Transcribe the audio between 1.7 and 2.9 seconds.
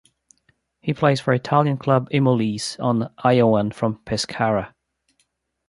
club Imolese